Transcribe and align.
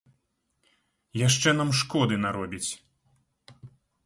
Яшчэ 1.27 1.49
нам 1.59 1.69
шкоды 1.81 2.15
наробіць. 2.25 2.71